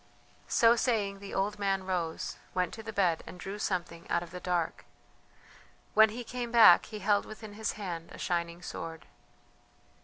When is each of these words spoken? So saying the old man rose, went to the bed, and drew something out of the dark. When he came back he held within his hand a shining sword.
So 0.47 0.75
saying 0.75 1.19
the 1.19 1.31
old 1.35 1.59
man 1.59 1.83
rose, 1.85 2.37
went 2.55 2.73
to 2.73 2.81
the 2.81 2.91
bed, 2.91 3.21
and 3.27 3.39
drew 3.39 3.59
something 3.59 4.09
out 4.09 4.23
of 4.23 4.31
the 4.31 4.39
dark. 4.39 4.83
When 5.93 6.09
he 6.09 6.23
came 6.23 6.51
back 6.51 6.87
he 6.87 6.97
held 6.97 7.23
within 7.23 7.53
his 7.53 7.73
hand 7.73 8.09
a 8.11 8.17
shining 8.17 8.63
sword. 8.63 9.05